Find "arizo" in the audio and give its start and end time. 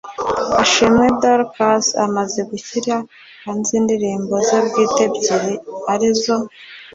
5.93-6.35